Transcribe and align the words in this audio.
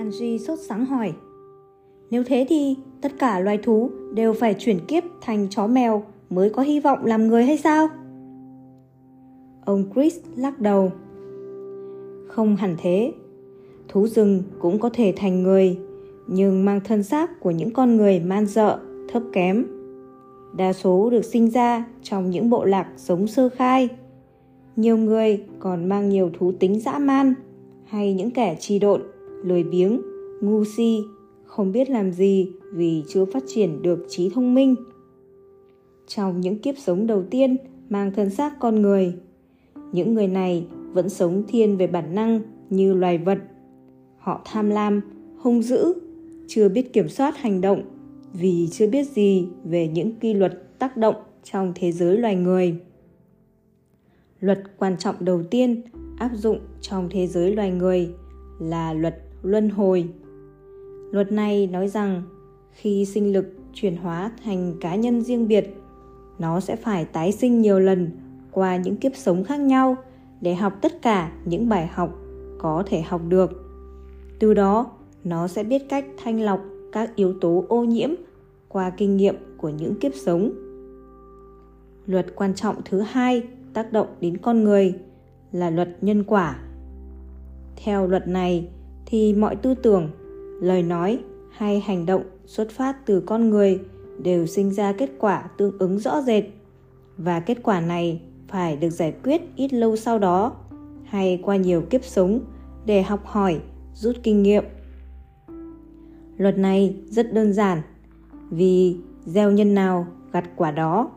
Angie 0.00 0.38
sốt 0.38 0.58
sắng 0.58 0.86
hỏi. 0.86 1.12
Nếu 2.10 2.24
thế 2.24 2.46
thì 2.48 2.76
tất 3.00 3.12
cả 3.18 3.40
loài 3.40 3.58
thú 3.58 3.90
đều 4.14 4.32
phải 4.32 4.54
chuyển 4.58 4.78
kiếp 4.88 5.02
thành 5.20 5.46
chó 5.50 5.66
mèo 5.66 6.02
mới 6.30 6.50
có 6.50 6.62
hy 6.62 6.80
vọng 6.80 7.04
làm 7.04 7.28
người 7.28 7.44
hay 7.44 7.56
sao? 7.56 7.88
Ông 9.64 9.84
Chris 9.94 10.18
lắc 10.36 10.60
đầu. 10.60 10.92
Không 12.28 12.56
hẳn 12.56 12.76
thế. 12.78 13.12
Thú 13.88 14.06
rừng 14.06 14.42
cũng 14.58 14.78
có 14.78 14.90
thể 14.92 15.12
thành 15.16 15.42
người, 15.42 15.78
nhưng 16.26 16.64
mang 16.64 16.80
thân 16.84 17.02
xác 17.02 17.40
của 17.40 17.50
những 17.50 17.70
con 17.70 17.96
người 17.96 18.20
man 18.20 18.46
dợ, 18.46 18.78
thấp 19.08 19.22
kém. 19.32 19.66
Đa 20.56 20.72
số 20.72 21.10
được 21.10 21.24
sinh 21.24 21.50
ra 21.50 21.84
trong 22.02 22.30
những 22.30 22.50
bộ 22.50 22.64
lạc 22.64 22.88
sống 22.96 23.26
sơ 23.26 23.48
khai. 23.48 23.88
Nhiều 24.76 24.96
người 24.96 25.44
còn 25.58 25.88
mang 25.88 26.08
nhiều 26.08 26.30
thú 26.38 26.52
tính 26.52 26.80
dã 26.80 26.98
man 26.98 27.34
hay 27.84 28.14
những 28.14 28.30
kẻ 28.30 28.56
trì 28.60 28.78
độn, 28.78 29.02
lười 29.42 29.62
biếng, 29.62 30.02
ngu 30.40 30.64
si, 30.64 31.04
không 31.44 31.72
biết 31.72 31.90
làm 31.90 32.12
gì 32.12 32.52
vì 32.72 33.04
chưa 33.08 33.24
phát 33.24 33.42
triển 33.46 33.82
được 33.82 34.06
trí 34.08 34.30
thông 34.30 34.54
minh. 34.54 34.74
Trong 36.06 36.40
những 36.40 36.58
kiếp 36.58 36.74
sống 36.78 37.06
đầu 37.06 37.22
tiên 37.30 37.56
mang 37.88 38.12
thân 38.12 38.30
xác 38.30 38.60
con 38.60 38.82
người, 38.82 39.14
những 39.92 40.14
người 40.14 40.28
này 40.28 40.66
vẫn 40.92 41.08
sống 41.08 41.42
thiên 41.48 41.76
về 41.76 41.86
bản 41.86 42.14
năng 42.14 42.40
như 42.70 42.94
loài 42.94 43.18
vật. 43.18 43.38
Họ 44.18 44.42
tham 44.44 44.70
lam, 44.70 45.00
hung 45.38 45.62
dữ, 45.62 45.94
chưa 46.48 46.68
biết 46.68 46.92
kiểm 46.92 47.08
soát 47.08 47.36
hành 47.36 47.60
động 47.60 47.82
vì 48.32 48.68
chưa 48.70 48.86
biết 48.86 49.04
gì 49.08 49.46
về 49.64 49.88
những 49.88 50.12
quy 50.20 50.34
luật 50.34 50.78
tác 50.78 50.96
động 50.96 51.14
trong 51.44 51.72
thế 51.74 51.92
giới 51.92 52.18
loài 52.18 52.36
người. 52.36 52.80
Luật 54.40 54.62
quan 54.78 54.96
trọng 54.98 55.14
đầu 55.20 55.42
tiên 55.42 55.82
áp 56.18 56.30
dụng 56.34 56.58
trong 56.80 57.08
thế 57.10 57.26
giới 57.26 57.54
loài 57.54 57.70
người 57.70 58.10
là 58.60 58.92
luật 58.92 59.22
luân 59.42 59.70
hồi. 59.70 60.08
Luật 61.10 61.32
này 61.32 61.66
nói 61.66 61.88
rằng 61.88 62.22
khi 62.70 63.04
sinh 63.04 63.32
lực 63.32 63.46
chuyển 63.74 63.96
hóa 63.96 64.30
thành 64.44 64.74
cá 64.80 64.94
nhân 64.94 65.22
riêng 65.22 65.48
biệt, 65.48 65.76
nó 66.38 66.60
sẽ 66.60 66.76
phải 66.76 67.04
tái 67.04 67.32
sinh 67.32 67.60
nhiều 67.60 67.78
lần 67.78 68.10
qua 68.50 68.76
những 68.76 68.96
kiếp 68.96 69.16
sống 69.16 69.44
khác 69.44 69.60
nhau 69.60 69.96
để 70.40 70.54
học 70.54 70.72
tất 70.82 71.02
cả 71.02 71.32
những 71.44 71.68
bài 71.68 71.86
học 71.86 72.18
có 72.58 72.82
thể 72.86 73.00
học 73.00 73.20
được. 73.28 73.50
Từ 74.38 74.54
đó, 74.54 74.90
nó 75.24 75.48
sẽ 75.48 75.64
biết 75.64 75.82
cách 75.88 76.04
thanh 76.16 76.40
lọc 76.40 76.60
các 76.92 77.16
yếu 77.16 77.34
tố 77.40 77.64
ô 77.68 77.84
nhiễm 77.84 78.10
qua 78.68 78.90
kinh 78.90 79.16
nghiệm 79.16 79.36
của 79.56 79.68
những 79.68 79.94
kiếp 79.94 80.12
sống. 80.14 80.52
Luật 82.06 82.26
quan 82.36 82.54
trọng 82.54 82.76
thứ 82.84 83.00
hai 83.00 83.42
tác 83.74 83.92
động 83.92 84.06
đến 84.20 84.36
con 84.36 84.64
người 84.64 84.94
là 85.52 85.70
luật 85.70 85.88
nhân 86.00 86.24
quả. 86.24 86.58
Theo 87.76 88.06
luật 88.06 88.28
này 88.28 88.68
thì 89.10 89.34
mọi 89.34 89.56
tư 89.56 89.74
tưởng, 89.74 90.10
lời 90.60 90.82
nói 90.82 91.18
hay 91.50 91.80
hành 91.80 92.06
động 92.06 92.22
xuất 92.46 92.70
phát 92.70 93.06
từ 93.06 93.20
con 93.20 93.50
người 93.50 93.80
đều 94.22 94.46
sinh 94.46 94.70
ra 94.70 94.92
kết 94.92 95.10
quả 95.18 95.50
tương 95.56 95.78
ứng 95.78 95.98
rõ 95.98 96.22
rệt 96.22 96.44
và 97.16 97.40
kết 97.40 97.58
quả 97.62 97.80
này 97.80 98.22
phải 98.48 98.76
được 98.76 98.90
giải 98.90 99.14
quyết 99.24 99.42
ít 99.56 99.72
lâu 99.72 99.96
sau 99.96 100.18
đó 100.18 100.52
hay 101.04 101.40
qua 101.42 101.56
nhiều 101.56 101.82
kiếp 101.90 102.04
sống 102.04 102.40
để 102.86 103.02
học 103.02 103.26
hỏi, 103.26 103.60
rút 103.94 104.16
kinh 104.22 104.42
nghiệm. 104.42 104.64
Luật 106.36 106.58
này 106.58 106.96
rất 107.06 107.32
đơn 107.32 107.52
giản 107.52 107.82
vì 108.50 108.96
gieo 109.24 109.50
nhân 109.50 109.74
nào 109.74 110.06
gặt 110.32 110.44
quả 110.56 110.70
đó. 110.70 111.10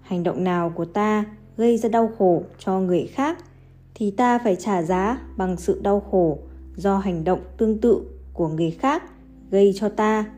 Hành 0.00 0.22
động 0.22 0.44
nào 0.44 0.70
của 0.70 0.84
ta 0.84 1.24
gây 1.56 1.78
ra 1.78 1.88
đau 1.88 2.10
khổ 2.18 2.42
cho 2.58 2.80
người 2.80 3.06
khác 3.06 3.38
thì 3.94 4.10
ta 4.10 4.38
phải 4.38 4.56
trả 4.56 4.82
giá 4.82 5.20
bằng 5.36 5.56
sự 5.56 5.80
đau 5.82 6.00
khổ 6.10 6.38
do 6.78 6.98
hành 6.98 7.24
động 7.24 7.40
tương 7.56 7.78
tự 7.78 8.02
của 8.32 8.48
người 8.48 8.70
khác 8.70 9.02
gây 9.50 9.72
cho 9.76 9.88
ta. 9.88 10.30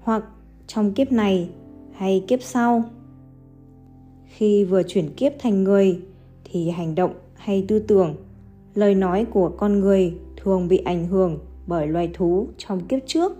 Hoặc 0.00 0.24
trong 0.66 0.92
kiếp 0.92 1.12
này 1.12 1.50
hay 1.92 2.24
kiếp 2.28 2.42
sau, 2.42 2.84
khi 4.26 4.64
vừa 4.64 4.82
chuyển 4.82 5.14
kiếp 5.14 5.32
thành 5.38 5.64
người 5.64 6.00
thì 6.44 6.70
hành 6.70 6.94
động 6.94 7.14
hay 7.34 7.64
tư 7.68 7.78
tưởng, 7.78 8.14
lời 8.74 8.94
nói 8.94 9.24
của 9.24 9.48
con 9.48 9.80
người 9.80 10.18
thường 10.36 10.68
bị 10.68 10.76
ảnh 10.78 11.06
hưởng 11.06 11.38
bởi 11.66 11.86
loài 11.86 12.10
thú 12.14 12.46
trong 12.58 12.80
kiếp 12.80 12.98
trước, 13.06 13.32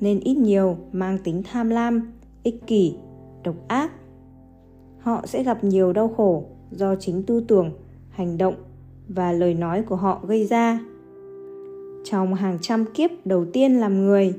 nên 0.00 0.20
ít 0.20 0.34
nhiều 0.34 0.76
mang 0.92 1.18
tính 1.24 1.42
tham 1.42 1.70
lam, 1.70 2.12
ích 2.42 2.66
kỷ, 2.66 2.94
độc 3.44 3.54
ác. 3.68 3.92
Họ 4.98 5.26
sẽ 5.26 5.42
gặp 5.42 5.64
nhiều 5.64 5.92
đau 5.92 6.08
khổ 6.08 6.44
do 6.70 6.94
chính 6.94 7.22
tư 7.22 7.44
tưởng, 7.48 7.70
hành 8.10 8.38
động 8.38 8.54
và 9.08 9.32
lời 9.32 9.54
nói 9.54 9.82
của 9.82 9.96
họ 9.96 10.20
gây 10.26 10.46
ra 10.46 10.80
trong 12.10 12.34
hàng 12.34 12.58
trăm 12.60 12.84
kiếp 12.94 13.10
đầu 13.24 13.44
tiên 13.52 13.74
làm 13.74 14.06
người. 14.06 14.34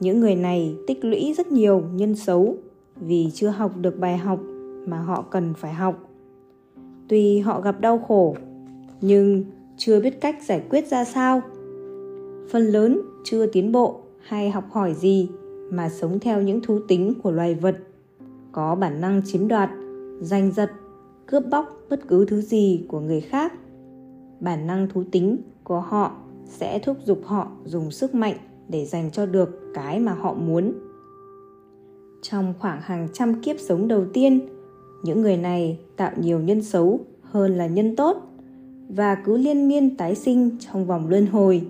Những 0.00 0.20
người 0.20 0.34
này 0.34 0.76
tích 0.86 1.04
lũy 1.04 1.34
rất 1.36 1.52
nhiều 1.52 1.82
nhân 1.94 2.14
xấu 2.14 2.56
vì 2.96 3.30
chưa 3.34 3.48
học 3.48 3.72
được 3.80 3.98
bài 3.98 4.18
học 4.18 4.40
mà 4.86 4.98
họ 4.98 5.22
cần 5.22 5.54
phải 5.54 5.74
học. 5.74 6.10
Tuy 7.08 7.38
họ 7.38 7.60
gặp 7.60 7.80
đau 7.80 7.98
khổ, 7.98 8.36
nhưng 9.00 9.44
chưa 9.76 10.00
biết 10.00 10.20
cách 10.20 10.36
giải 10.46 10.62
quyết 10.70 10.86
ra 10.88 11.04
sao. 11.04 11.42
Phần 12.50 12.62
lớn 12.62 13.00
chưa 13.24 13.46
tiến 13.46 13.72
bộ 13.72 14.00
hay 14.20 14.50
học 14.50 14.64
hỏi 14.70 14.94
gì 14.94 15.28
mà 15.70 15.88
sống 15.88 16.18
theo 16.20 16.42
những 16.42 16.60
thú 16.60 16.78
tính 16.88 17.14
của 17.22 17.30
loài 17.30 17.54
vật. 17.54 17.76
Có 18.52 18.74
bản 18.74 19.00
năng 19.00 19.22
chiếm 19.24 19.48
đoạt, 19.48 19.70
giành 20.20 20.52
giật, 20.52 20.70
cướp 21.26 21.42
bóc 21.50 21.66
bất 21.90 22.08
cứ 22.08 22.24
thứ 22.24 22.40
gì 22.40 22.84
của 22.88 23.00
người 23.00 23.20
khác. 23.20 23.52
Bản 24.40 24.66
năng 24.66 24.88
thú 24.88 25.02
tính 25.12 25.38
của 25.64 25.80
họ 25.80 26.12
sẽ 26.48 26.78
thúc 26.78 26.96
giục 27.04 27.20
họ 27.24 27.48
dùng 27.64 27.90
sức 27.90 28.14
mạnh 28.14 28.36
để 28.68 28.84
dành 28.84 29.10
cho 29.10 29.26
được 29.26 29.70
cái 29.74 30.00
mà 30.00 30.12
họ 30.12 30.34
muốn. 30.34 30.72
Trong 32.22 32.54
khoảng 32.58 32.80
hàng 32.80 33.08
trăm 33.12 33.42
kiếp 33.42 33.56
sống 33.60 33.88
đầu 33.88 34.04
tiên, 34.12 34.48
những 35.02 35.22
người 35.22 35.36
này 35.36 35.78
tạo 35.96 36.10
nhiều 36.16 36.40
nhân 36.40 36.62
xấu 36.62 37.00
hơn 37.22 37.54
là 37.54 37.66
nhân 37.66 37.96
tốt 37.96 38.22
và 38.88 39.14
cứ 39.14 39.36
liên 39.36 39.68
miên 39.68 39.96
tái 39.96 40.14
sinh 40.14 40.50
trong 40.60 40.86
vòng 40.86 41.08
luân 41.08 41.26
hồi. 41.26 41.68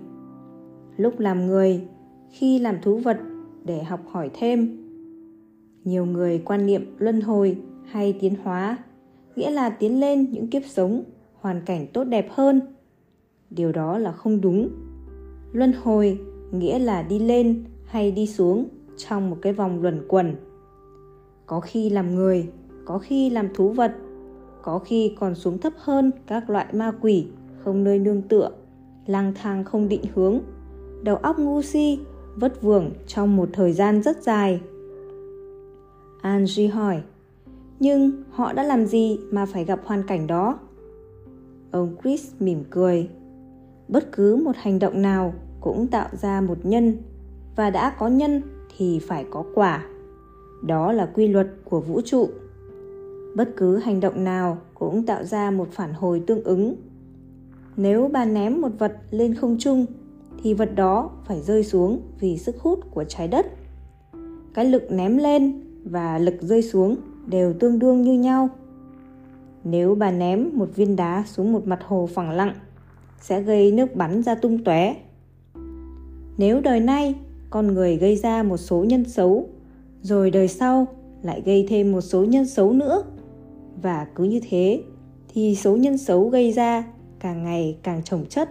Lúc 0.97 1.19
làm 1.19 1.47
người, 1.47 1.87
khi 2.29 2.59
làm 2.59 2.81
thú 2.81 2.97
vật 2.97 3.17
để 3.63 3.83
học 3.83 3.99
hỏi 4.11 4.29
thêm, 4.33 4.83
nhiều 5.83 6.05
người 6.05 6.41
quan 6.45 6.65
niệm 6.65 6.95
luân 6.99 7.21
hồi 7.21 7.57
hay 7.85 8.17
tiến 8.19 8.35
hóa, 8.43 8.77
nghĩa 9.35 9.51
là 9.51 9.69
tiến 9.69 9.99
lên 9.99 10.31
những 10.31 10.47
kiếp 10.47 10.61
sống 10.65 11.03
hoàn 11.41 11.61
cảnh 11.65 11.87
tốt 11.93 12.03
đẹp 12.03 12.27
hơn 12.31 12.61
điều 13.49 13.71
đó 13.71 13.97
là 13.97 14.11
không 14.11 14.41
đúng. 14.41 14.69
Luân 15.51 15.73
hồi 15.83 16.19
nghĩa 16.51 16.79
là 16.79 17.01
đi 17.01 17.19
lên 17.19 17.63
hay 17.85 18.11
đi 18.11 18.27
xuống 18.27 18.67
trong 18.97 19.29
một 19.29 19.37
cái 19.41 19.53
vòng 19.53 19.81
luẩn 19.81 20.05
quẩn. 20.07 20.35
Có 21.45 21.59
khi 21.59 21.89
làm 21.89 22.15
người, 22.15 22.49
có 22.85 22.99
khi 22.99 23.29
làm 23.29 23.47
thú 23.53 23.69
vật, 23.69 23.95
có 24.61 24.79
khi 24.79 25.15
còn 25.19 25.35
xuống 25.35 25.57
thấp 25.57 25.73
hơn 25.77 26.11
các 26.27 26.49
loại 26.49 26.65
ma 26.73 26.91
quỷ, 27.01 27.27
không 27.63 27.83
nơi 27.83 27.99
nương 27.99 28.21
tựa, 28.21 28.51
lang 29.05 29.33
thang 29.35 29.63
không 29.63 29.89
định 29.89 30.03
hướng, 30.13 30.39
đầu 31.03 31.15
óc 31.15 31.39
ngu 31.39 31.61
si, 31.61 31.99
vất 32.35 32.61
vưởng 32.61 32.91
trong 33.07 33.35
một 33.35 33.49
thời 33.53 33.73
gian 33.73 34.01
rất 34.01 34.23
dài. 34.23 34.61
Angie 36.21 36.67
hỏi, 36.67 37.01
nhưng 37.79 38.11
họ 38.29 38.53
đã 38.53 38.63
làm 38.63 38.85
gì 38.85 39.19
mà 39.31 39.45
phải 39.45 39.65
gặp 39.65 39.79
hoàn 39.85 40.03
cảnh 40.03 40.27
đó? 40.27 40.59
Ông 41.71 41.95
chris 42.03 42.33
mỉm 42.39 42.63
cười 42.69 43.09
bất 43.87 44.11
cứ 44.11 44.35
một 44.35 44.55
hành 44.55 44.79
động 44.79 45.01
nào 45.01 45.33
cũng 45.61 45.87
tạo 45.87 46.09
ra 46.11 46.41
một 46.41 46.57
nhân, 46.63 46.97
và 47.55 47.69
đã 47.69 47.89
có 47.99 48.07
nhân 48.07 48.41
thì 48.77 48.99
phải 48.99 49.25
có 49.31 49.43
quả. 49.55 49.85
Đó 50.63 50.91
là 50.91 51.05
quy 51.05 51.27
luật 51.27 51.47
của 51.65 51.79
vũ 51.79 52.01
trụ. 52.05 52.29
Bất 53.35 53.49
cứ 53.57 53.77
hành 53.77 53.99
động 53.99 54.23
nào 54.23 54.57
cũng 54.73 55.05
tạo 55.05 55.23
ra 55.23 55.51
một 55.51 55.67
phản 55.71 55.93
hồi 55.93 56.23
tương 56.27 56.43
ứng. 56.43 56.75
Nếu 57.77 58.09
bà 58.13 58.25
ném 58.25 58.61
một 58.61 58.71
vật 58.79 58.97
lên 59.11 59.35
không 59.35 59.57
trung, 59.59 59.85
thì 60.43 60.53
vật 60.53 60.75
đó 60.75 61.09
phải 61.25 61.41
rơi 61.41 61.63
xuống 61.63 62.01
vì 62.19 62.37
sức 62.37 62.59
hút 62.59 62.79
của 62.91 63.03
trái 63.03 63.27
đất. 63.27 63.45
Cái 64.53 64.65
lực 64.65 64.91
ném 64.91 65.17
lên 65.17 65.63
và 65.83 66.19
lực 66.19 66.35
rơi 66.41 66.61
xuống 66.61 66.95
đều 67.27 67.53
tương 67.53 67.79
đương 67.79 68.01
như 68.01 68.13
nhau. 68.13 68.49
Nếu 69.63 69.95
bà 69.95 70.11
ném 70.11 70.49
một 70.53 70.69
viên 70.75 70.95
đá 70.95 71.23
xuống 71.27 71.53
một 71.53 71.67
mặt 71.67 71.79
hồ 71.83 72.09
phẳng 72.13 72.31
lặng 72.31 72.53
sẽ 73.21 73.41
gây 73.41 73.71
nước 73.71 73.95
bắn 73.95 74.23
ra 74.23 74.35
tung 74.35 74.63
tóe. 74.63 74.95
Nếu 76.37 76.61
đời 76.61 76.79
nay 76.79 77.15
con 77.49 77.67
người 77.67 77.97
gây 77.97 78.15
ra 78.15 78.43
một 78.43 78.57
số 78.57 78.83
nhân 78.83 79.05
xấu, 79.05 79.47
rồi 80.01 80.31
đời 80.31 80.47
sau 80.47 80.87
lại 81.21 81.41
gây 81.45 81.65
thêm 81.69 81.91
một 81.91 82.01
số 82.01 82.25
nhân 82.25 82.45
xấu 82.45 82.73
nữa, 82.73 83.03
và 83.81 84.07
cứ 84.15 84.23
như 84.23 84.39
thế 84.49 84.83
thì 85.33 85.55
số 85.55 85.77
nhân 85.77 85.97
xấu 85.97 86.29
gây 86.29 86.51
ra 86.51 86.83
càng 87.19 87.43
ngày 87.43 87.77
càng 87.83 88.03
trồng 88.03 88.25
chất. 88.29 88.49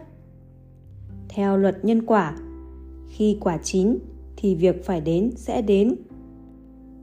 Theo 1.29 1.57
luật 1.57 1.85
nhân 1.85 2.07
quả, 2.07 2.37
khi 3.09 3.39
quả 3.41 3.59
chín 3.63 3.99
thì 4.37 4.55
việc 4.55 4.85
phải 4.85 5.01
đến 5.01 5.31
sẽ 5.37 5.63
đến. 5.63 5.95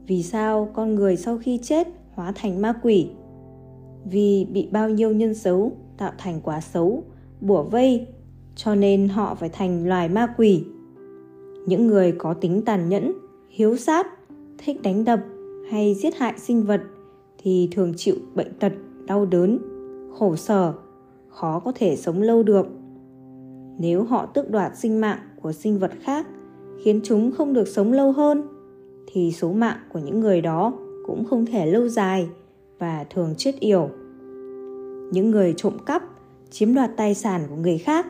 Vì 0.08 0.24
sao 0.24 0.70
con 0.74 0.96
người 0.96 1.18
sau 1.18 1.38
khi 1.38 1.60
chết 1.64 1.88
hóa 2.14 2.32
thành 2.36 2.62
ma 2.62 2.74
quỷ? 2.84 3.10
Vì 4.06 4.46
bị 4.46 4.68
bao 4.72 4.90
nhiêu 4.90 5.12
nhân 5.12 5.36
xấu 5.36 5.72
tạo 5.98 6.12
thành 6.18 6.42
quả 6.44 6.62
xấu 6.62 7.04
bủa 7.44 7.64
vây, 7.64 8.08
cho 8.56 8.76
nên 8.76 9.08
họ 9.10 9.36
phải 9.36 9.50
thành 9.50 9.88
loài 9.88 10.10
ma 10.10 10.34
quỷ. 10.38 10.64
Những 11.66 11.88
người 11.88 12.12
có 12.12 12.34
tính 12.34 12.62
tàn 12.66 12.90
nhẫn, 12.90 13.14
hiếu 13.50 13.78
sát, 13.78 14.08
thích 14.58 14.82
đánh 14.82 15.06
đập 15.06 15.20
hay 15.72 15.96
giết 15.96 16.16
hại 16.16 16.34
sinh 16.38 16.64
vật 16.64 16.82
thì 17.38 17.70
thường 17.72 17.94
chịu 17.98 18.16
bệnh 18.36 18.54
tật, 18.60 18.74
đau 19.06 19.26
đớn, 19.26 19.60
khổ 20.18 20.36
sở, 20.36 20.74
khó 21.30 21.60
có 21.60 21.72
thể 21.76 21.96
sống 21.96 22.22
lâu 22.22 22.44
được. 22.44 22.68
Nếu 23.80 24.04
họ 24.04 24.26
tước 24.26 24.50
đoạt 24.50 24.78
sinh 24.78 25.02
mạng 25.02 25.20
của 25.42 25.52
sinh 25.52 25.80
vật 25.80 25.92
khác, 26.02 26.28
khiến 26.84 27.00
chúng 27.04 27.32
không 27.32 27.54
được 27.54 27.68
sống 27.68 27.92
lâu 27.92 28.12
hơn, 28.12 28.44
thì 29.08 29.32
số 29.32 29.54
mạng 29.54 29.78
của 29.94 30.00
những 30.00 30.20
người 30.20 30.42
đó 30.42 30.74
cũng 31.06 31.26
không 31.26 31.46
thể 31.46 31.66
lâu 31.66 31.88
dài 31.88 32.28
và 32.80 33.06
thường 33.10 33.34
chết 33.38 33.60
yểu. 33.60 33.90
Những 35.12 35.32
người 35.32 35.54
trộm 35.58 35.74
cắp 35.86 36.04
chiếm 36.54 36.74
đoạt 36.74 36.92
tài 36.98 37.14
sản 37.14 37.42
của 37.50 37.56
người 37.56 37.78
khác, 37.78 38.08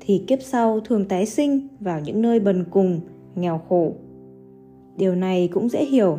thì 0.00 0.24
kiếp 0.26 0.38
sau 0.42 0.80
thường 0.80 1.04
tái 1.08 1.26
sinh 1.26 1.68
vào 1.80 2.00
những 2.00 2.22
nơi 2.22 2.40
bần 2.40 2.64
cùng, 2.70 3.00
nghèo 3.34 3.60
khổ. 3.68 3.92
Điều 4.96 5.14
này 5.14 5.48
cũng 5.52 5.68
dễ 5.68 5.84
hiểu, 5.84 6.18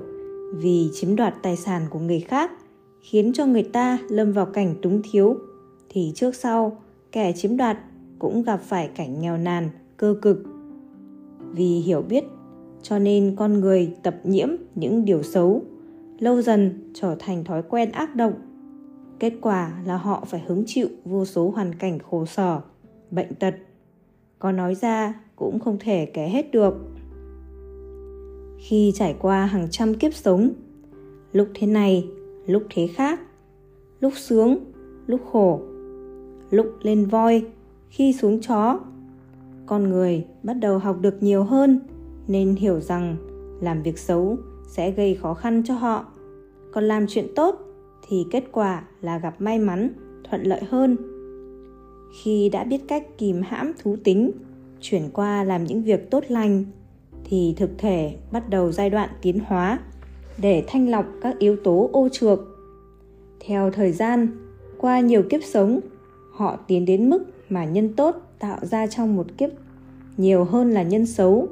vì 0.55 0.89
chiếm 0.93 1.15
đoạt 1.15 1.33
tài 1.43 1.55
sản 1.55 1.81
của 1.89 1.99
người 1.99 2.19
khác 2.19 2.51
khiến 3.01 3.33
cho 3.33 3.45
người 3.45 3.63
ta 3.63 3.97
lâm 4.09 4.33
vào 4.33 4.45
cảnh 4.45 4.75
túng 4.81 5.01
thiếu, 5.11 5.35
thì 5.89 6.11
trước 6.15 6.35
sau, 6.35 6.77
kẻ 7.11 7.31
chiếm 7.31 7.57
đoạt 7.57 7.77
cũng 8.19 8.43
gặp 8.43 8.61
phải 8.61 8.89
cảnh 8.95 9.21
nghèo 9.21 9.37
nàn, 9.37 9.69
cơ 9.97 10.15
cực. 10.21 10.43
Vì 11.51 11.79
hiểu 11.79 12.01
biết, 12.01 12.23
cho 12.81 12.99
nên 12.99 13.35
con 13.35 13.59
người 13.59 13.95
tập 14.03 14.15
nhiễm 14.23 14.49
những 14.75 15.05
điều 15.05 15.23
xấu, 15.23 15.61
lâu 16.19 16.41
dần 16.41 16.91
trở 16.93 17.15
thành 17.19 17.43
thói 17.43 17.63
quen 17.69 17.91
ác 17.91 18.15
động 18.15 18.33
kết 19.19 19.33
quả 19.41 19.81
là 19.85 19.97
họ 19.97 20.23
phải 20.27 20.43
hứng 20.47 20.63
chịu 20.67 20.87
vô 21.05 21.25
số 21.25 21.49
hoàn 21.49 21.75
cảnh 21.75 21.99
khổ 21.99 22.25
sở, 22.25 22.61
bệnh 23.11 23.35
tật. 23.35 23.55
Có 24.39 24.51
nói 24.51 24.75
ra 24.75 25.13
cũng 25.35 25.59
không 25.59 25.77
thể 25.79 26.05
kể 26.05 26.27
hết 26.27 26.51
được. 26.51 26.73
Khi 28.57 28.91
trải 28.95 29.15
qua 29.19 29.45
hàng 29.45 29.67
trăm 29.71 29.93
kiếp 29.93 30.13
sống, 30.13 30.49
lúc 31.31 31.47
thế 31.53 31.67
này, 31.67 32.07
lúc 32.45 32.63
thế 32.69 32.87
khác, 32.87 33.19
lúc 33.99 34.13
sướng, 34.15 34.57
lúc 35.07 35.21
khổ, 35.31 35.61
lúc 36.49 36.67
lên 36.81 37.05
voi, 37.05 37.45
khi 37.89 38.13
xuống 38.13 38.41
chó, 38.41 38.79
con 39.65 39.89
người 39.89 40.25
bắt 40.43 40.53
đầu 40.53 40.77
học 40.77 40.97
được 41.01 41.23
nhiều 41.23 41.43
hơn 41.43 41.79
nên 42.27 42.55
hiểu 42.55 42.79
rằng 42.79 43.15
làm 43.61 43.81
việc 43.81 43.99
xấu 43.99 44.37
sẽ 44.67 44.91
gây 44.91 45.15
khó 45.15 45.33
khăn 45.33 45.63
cho 45.65 45.73
họ. 45.73 46.05
Còn 46.71 46.83
làm 46.83 47.05
chuyện 47.07 47.27
tốt 47.35 47.59
thì 48.07 48.25
kết 48.31 48.43
quả 48.51 48.83
là 49.01 49.17
gặp 49.19 49.41
may 49.41 49.59
mắn, 49.59 49.89
thuận 50.29 50.43
lợi 50.43 50.61
hơn. 50.69 50.97
Khi 52.23 52.49
đã 52.49 52.63
biết 52.63 52.81
cách 52.87 53.17
kìm 53.17 53.41
hãm 53.41 53.71
thú 53.79 53.95
tính, 54.03 54.31
chuyển 54.81 55.09
qua 55.13 55.43
làm 55.43 55.63
những 55.63 55.83
việc 55.83 56.11
tốt 56.11 56.23
lành, 56.27 56.65
thì 57.23 57.53
thực 57.57 57.69
thể 57.77 58.15
bắt 58.31 58.49
đầu 58.49 58.71
giai 58.71 58.89
đoạn 58.89 59.09
tiến 59.21 59.39
hóa 59.45 59.79
để 60.37 60.63
thanh 60.67 60.89
lọc 60.89 61.05
các 61.21 61.39
yếu 61.39 61.55
tố 61.63 61.89
ô 61.93 62.09
trược. 62.11 62.39
Theo 63.39 63.71
thời 63.71 63.91
gian, 63.91 64.27
qua 64.77 64.99
nhiều 64.99 65.23
kiếp 65.29 65.43
sống, 65.43 65.79
họ 66.31 66.57
tiến 66.67 66.85
đến 66.85 67.09
mức 67.09 67.23
mà 67.49 67.65
nhân 67.65 67.93
tốt 67.93 68.15
tạo 68.39 68.57
ra 68.61 68.87
trong 68.87 69.15
một 69.15 69.25
kiếp 69.37 69.49
nhiều 70.17 70.43
hơn 70.43 70.71
là 70.71 70.83
nhân 70.83 71.05
xấu. 71.05 71.47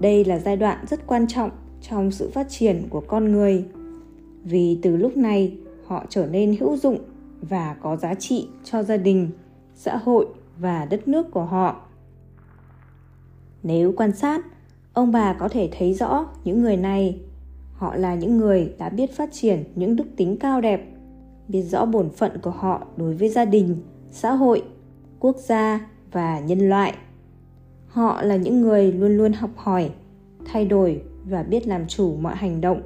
Đây 0.00 0.24
là 0.24 0.38
giai 0.38 0.56
đoạn 0.56 0.84
rất 0.90 1.06
quan 1.06 1.26
trọng 1.28 1.50
trong 1.82 2.10
sự 2.10 2.30
phát 2.30 2.46
triển 2.48 2.82
của 2.90 3.00
con 3.00 3.32
người 3.32 3.64
vì 4.44 4.78
từ 4.82 4.96
lúc 4.96 5.16
này 5.16 5.56
họ 5.86 6.04
trở 6.08 6.26
nên 6.26 6.56
hữu 6.60 6.76
dụng 6.76 6.98
và 7.40 7.76
có 7.82 7.96
giá 7.96 8.14
trị 8.14 8.48
cho 8.64 8.82
gia 8.82 8.96
đình, 8.96 9.30
xã 9.74 9.96
hội 9.96 10.26
và 10.58 10.84
đất 10.84 11.08
nước 11.08 11.30
của 11.30 11.44
họ. 11.44 11.76
Nếu 13.62 13.92
quan 13.96 14.16
sát, 14.16 14.44
ông 14.92 15.12
bà 15.12 15.32
có 15.32 15.48
thể 15.48 15.68
thấy 15.78 15.94
rõ 15.94 16.26
những 16.44 16.62
người 16.62 16.76
này. 16.76 17.20
Họ 17.74 17.94
là 17.94 18.14
những 18.14 18.36
người 18.36 18.72
đã 18.78 18.88
biết 18.88 19.16
phát 19.16 19.32
triển 19.32 19.64
những 19.74 19.96
đức 19.96 20.06
tính 20.16 20.36
cao 20.36 20.60
đẹp, 20.60 20.86
biết 21.48 21.62
rõ 21.62 21.84
bổn 21.84 22.10
phận 22.10 22.38
của 22.42 22.50
họ 22.50 22.86
đối 22.96 23.14
với 23.14 23.28
gia 23.28 23.44
đình, 23.44 23.76
xã 24.10 24.32
hội, 24.32 24.62
quốc 25.20 25.36
gia 25.36 25.88
và 26.12 26.40
nhân 26.40 26.68
loại. 26.68 26.94
Họ 27.86 28.22
là 28.22 28.36
những 28.36 28.60
người 28.60 28.92
luôn 28.92 29.16
luôn 29.16 29.32
học 29.32 29.50
hỏi, 29.56 29.90
thay 30.44 30.64
đổi 30.64 31.02
và 31.24 31.42
biết 31.42 31.66
làm 31.66 31.86
chủ 31.86 32.16
mọi 32.16 32.36
hành 32.36 32.60
động 32.60 32.82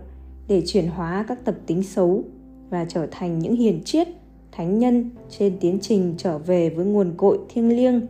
để 0.49 0.63
chuyển 0.67 0.87
hóa 0.87 1.25
các 1.29 1.45
tập 1.45 1.55
tính 1.67 1.83
xấu 1.83 2.25
và 2.71 2.85
trở 2.85 3.07
thành 3.11 3.39
những 3.39 3.57
hiền 3.57 3.81
triết, 3.85 4.09
thánh 4.53 4.79
nhân 4.79 5.11
trên 5.31 5.57
tiến 5.61 5.79
trình 5.83 6.15
trở 6.19 6.39
về 6.39 6.71
với 6.71 6.85
nguồn 6.85 7.15
cội 7.17 7.39
thiêng 7.49 7.77
liêng 7.77 8.01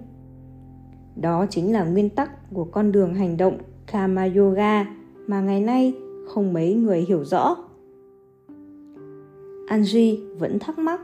đó 1.17 1.47
chính 1.51 1.73
là 1.73 1.85
nguyên 1.85 2.11
tắc 2.11 2.55
của 2.55 2.65
con 2.65 2.93
đường 2.93 3.15
hành 3.15 3.37
động 3.37 3.59
Kama 3.87 4.29
Yoga 4.37 4.85
mà 5.27 5.41
ngày 5.41 5.61
nay 5.61 5.93
không 6.27 6.53
mấy 6.53 6.75
người 6.75 7.05
hiểu 7.09 7.25
rõ. 7.25 7.57
Anji 9.69 10.37
vẫn 10.39 10.59
thắc 10.59 10.79
mắc. 10.79 11.01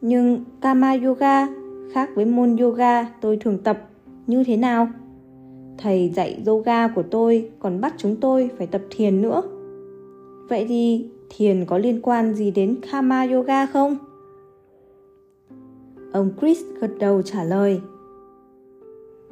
Nhưng 0.00 0.44
Kama 0.60 0.96
Yoga 1.04 1.46
khác 1.92 2.10
với 2.14 2.24
môn 2.24 2.56
yoga 2.56 3.04
tôi 3.20 3.36
thường 3.36 3.58
tập 3.58 3.88
như 4.26 4.44
thế 4.44 4.56
nào? 4.56 4.88
Thầy 5.78 6.08
dạy 6.08 6.42
yoga 6.46 6.88
của 6.88 7.02
tôi 7.02 7.50
còn 7.58 7.80
bắt 7.80 7.94
chúng 7.96 8.16
tôi 8.16 8.50
phải 8.58 8.66
tập 8.66 8.82
thiền 8.90 9.22
nữa. 9.22 9.42
Vậy 10.50 10.66
thì 10.68 11.06
thiền 11.30 11.64
có 11.66 11.78
liên 11.78 12.00
quan 12.02 12.34
gì 12.34 12.50
đến 12.50 12.80
Kama 12.90 13.26
Yoga 13.26 13.66
không? 13.66 13.96
Ông 16.12 16.32
Chris 16.40 16.58
gật 16.80 16.90
đầu 16.98 17.22
trả 17.22 17.44
lời. 17.44 17.80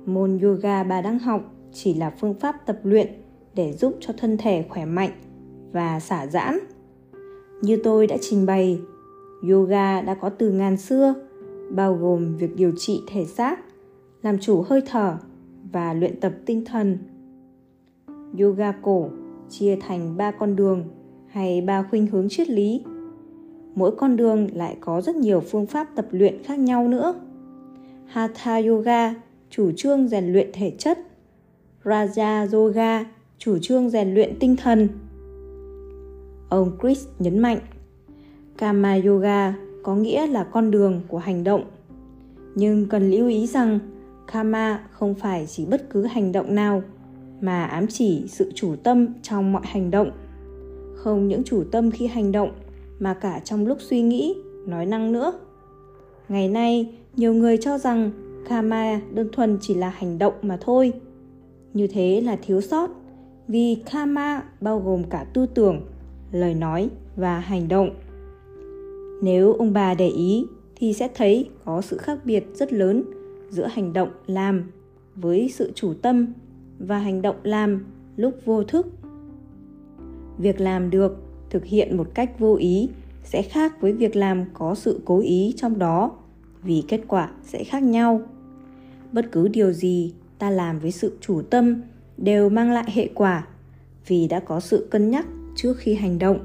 Môn 0.06 0.38
yoga 0.38 0.84
bà 0.84 1.00
đang 1.00 1.18
học 1.18 1.54
chỉ 1.72 1.94
là 1.94 2.10
phương 2.20 2.34
pháp 2.34 2.66
tập 2.66 2.80
luyện 2.82 3.08
để 3.54 3.72
giúp 3.72 3.96
cho 4.00 4.14
thân 4.18 4.36
thể 4.38 4.64
khỏe 4.68 4.84
mạnh 4.84 5.10
và 5.72 6.00
xả 6.00 6.26
giãn. 6.26 6.58
Như 7.62 7.80
tôi 7.84 8.06
đã 8.06 8.16
trình 8.20 8.46
bày, 8.46 8.80
yoga 9.50 10.00
đã 10.00 10.14
có 10.14 10.28
từ 10.28 10.50
ngàn 10.50 10.76
xưa, 10.76 11.14
bao 11.70 11.94
gồm 11.94 12.36
việc 12.36 12.56
điều 12.56 12.72
trị 12.76 13.02
thể 13.06 13.24
xác, 13.24 13.60
làm 14.22 14.38
chủ 14.38 14.62
hơi 14.62 14.82
thở 14.86 15.18
và 15.72 15.94
luyện 15.94 16.20
tập 16.20 16.32
tinh 16.46 16.64
thần. 16.64 16.98
Yoga 18.40 18.72
cổ 18.72 19.08
chia 19.50 19.76
thành 19.80 20.16
ba 20.16 20.30
con 20.30 20.56
đường 20.56 20.84
hay 21.38 21.60
ba 21.60 21.82
khuynh 21.82 22.06
hướng 22.06 22.28
triết 22.28 22.50
lý. 22.50 22.80
Mỗi 23.74 23.96
con 23.96 24.16
đường 24.16 24.48
lại 24.54 24.76
có 24.80 25.00
rất 25.00 25.16
nhiều 25.16 25.40
phương 25.40 25.66
pháp 25.66 25.88
tập 25.94 26.06
luyện 26.10 26.42
khác 26.42 26.58
nhau 26.58 26.88
nữa. 26.88 27.14
Hatha 28.06 28.56
Yoga 28.56 29.14
chủ 29.50 29.72
trương 29.76 30.08
rèn 30.08 30.32
luyện 30.32 30.50
thể 30.52 30.72
chất 30.78 30.98
Raja 31.84 32.52
Yoga 32.52 33.04
chủ 33.38 33.58
trương 33.58 33.90
rèn 33.90 34.14
luyện 34.14 34.38
tinh 34.40 34.56
thần. 34.56 34.88
Ông 36.48 36.70
Chris 36.82 37.06
nhấn 37.18 37.38
mạnh, 37.38 37.58
Kama 38.56 39.00
Yoga 39.04 39.54
có 39.82 39.96
nghĩa 39.96 40.26
là 40.26 40.44
con 40.44 40.70
đường 40.70 41.00
của 41.08 41.18
hành 41.18 41.44
động. 41.44 41.64
Nhưng 42.54 42.88
cần 42.88 43.10
lưu 43.10 43.28
ý 43.28 43.46
rằng 43.46 43.78
Kama 44.32 44.80
không 44.90 45.14
phải 45.14 45.46
chỉ 45.46 45.66
bất 45.66 45.90
cứ 45.90 46.04
hành 46.04 46.32
động 46.32 46.54
nào 46.54 46.82
mà 47.40 47.64
ám 47.64 47.86
chỉ 47.86 48.24
sự 48.28 48.52
chủ 48.54 48.76
tâm 48.76 49.06
trong 49.22 49.52
mọi 49.52 49.62
hành 49.64 49.90
động. 49.90 50.10
Không 51.08 51.28
những 51.28 51.44
chủ 51.44 51.64
tâm 51.72 51.90
khi 51.90 52.06
hành 52.06 52.32
động 52.32 52.50
mà 52.98 53.14
cả 53.14 53.40
trong 53.44 53.66
lúc 53.66 53.78
suy 53.80 54.02
nghĩ, 54.02 54.36
nói 54.66 54.86
năng 54.86 55.12
nữa. 55.12 55.32
Ngày 56.28 56.48
nay, 56.48 56.94
nhiều 57.16 57.34
người 57.34 57.56
cho 57.56 57.78
rằng 57.78 58.10
Kama 58.48 59.00
đơn 59.14 59.28
thuần 59.32 59.58
chỉ 59.60 59.74
là 59.74 59.88
hành 59.88 60.18
động 60.18 60.32
mà 60.42 60.58
thôi. 60.60 60.92
Như 61.74 61.86
thế 61.86 62.20
là 62.20 62.36
thiếu 62.42 62.60
sót 62.60 62.90
vì 63.48 63.82
karma 63.92 64.42
bao 64.60 64.80
gồm 64.80 65.04
cả 65.04 65.26
tư 65.34 65.46
tưởng 65.54 65.80
lời 66.32 66.54
nói 66.54 66.90
và 67.16 67.38
hành 67.38 67.68
động. 67.68 67.90
Nếu 69.22 69.52
ông 69.52 69.72
bà 69.72 69.94
để 69.94 70.08
ý 70.08 70.46
thì 70.76 70.92
sẽ 70.92 71.08
thấy 71.14 71.48
có 71.64 71.80
sự 71.80 71.96
khác 71.96 72.18
biệt 72.24 72.44
rất 72.54 72.72
lớn 72.72 73.02
giữa 73.50 73.66
hành 73.66 73.92
động 73.92 74.10
làm 74.26 74.70
với 75.16 75.50
sự 75.54 75.72
chủ 75.74 75.94
tâm 75.94 76.26
và 76.78 76.98
hành 76.98 77.22
động 77.22 77.36
làm 77.42 77.84
lúc 78.16 78.34
vô 78.44 78.64
thức 78.64 78.86
việc 80.38 80.60
làm 80.60 80.90
được, 80.90 81.16
thực 81.50 81.64
hiện 81.64 81.96
một 81.96 82.08
cách 82.14 82.38
vô 82.38 82.56
ý 82.56 82.88
sẽ 83.24 83.42
khác 83.42 83.80
với 83.80 83.92
việc 83.92 84.16
làm 84.16 84.44
có 84.54 84.74
sự 84.74 85.00
cố 85.04 85.20
ý 85.20 85.54
trong 85.56 85.78
đó, 85.78 86.12
vì 86.62 86.84
kết 86.88 87.00
quả 87.08 87.30
sẽ 87.42 87.64
khác 87.64 87.82
nhau. 87.82 88.20
Bất 89.12 89.32
cứ 89.32 89.48
điều 89.48 89.72
gì 89.72 90.14
ta 90.38 90.50
làm 90.50 90.78
với 90.78 90.90
sự 90.90 91.18
chủ 91.20 91.42
tâm 91.42 91.82
đều 92.16 92.48
mang 92.48 92.70
lại 92.70 92.84
hệ 92.94 93.08
quả, 93.14 93.46
vì 94.06 94.28
đã 94.28 94.40
có 94.40 94.60
sự 94.60 94.88
cân 94.90 95.10
nhắc 95.10 95.26
trước 95.56 95.76
khi 95.78 95.94
hành 95.94 96.18
động. 96.18 96.38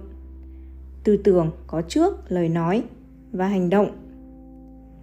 Tư 1.03 1.17
tưởng 1.17 1.51
có 1.67 1.81
trước 1.81 2.31
lời 2.31 2.49
nói 2.49 2.83
và 3.31 3.47
hành 3.47 3.69
động. 3.69 3.91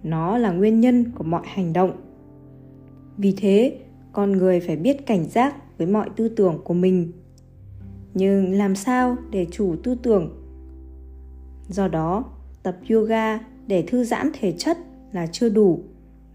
Nó 0.03 0.37
là 0.37 0.51
nguyên 0.51 0.79
nhân 0.79 1.11
của 1.15 1.23
mọi 1.23 1.41
hành 1.45 1.73
động. 1.73 1.91
Vì 3.17 3.33
thế, 3.37 3.77
con 4.11 4.31
người 4.31 4.59
phải 4.59 4.75
biết 4.75 5.05
cảnh 5.05 5.25
giác 5.25 5.77
với 5.77 5.87
mọi 5.87 6.09
tư 6.15 6.29
tưởng 6.29 6.59
của 6.63 6.73
mình 6.73 7.11
nhưng 8.13 8.53
làm 8.53 8.75
sao 8.75 9.17
để 9.31 9.47
chủ 9.51 9.75
tư 9.83 9.95
tưởng? 10.03 10.29
Do 11.69 11.87
đó, 11.87 12.25
tập 12.63 12.77
yoga 12.89 13.39
để 13.67 13.83
thư 13.87 14.03
giãn 14.03 14.31
thể 14.39 14.51
chất 14.57 14.77
là 15.11 15.27
chưa 15.27 15.49
đủ, 15.49 15.79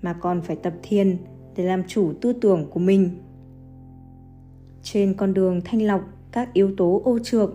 mà 0.02 0.12
còn 0.12 0.40
phải 0.40 0.56
tập 0.56 0.74
thiền 0.82 1.16
để 1.56 1.64
làm 1.64 1.82
chủ 1.88 2.12
tư 2.20 2.32
tưởng 2.32 2.70
của 2.70 2.80
mình. 2.80 3.10
Trên 4.82 5.14
con 5.14 5.34
đường 5.34 5.60
thanh 5.64 5.82
lọc 5.82 6.00
các 6.32 6.52
yếu 6.52 6.70
tố 6.76 7.02
ô 7.04 7.18
trược, 7.18 7.50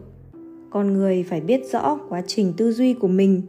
con 0.69 0.93
người 0.93 1.23
phải 1.23 1.41
biết 1.41 1.61
rõ 1.71 1.99
quá 2.09 2.23
trình 2.27 2.53
tư 2.57 2.71
duy 2.71 2.93
của 2.93 3.07
mình. 3.07 3.41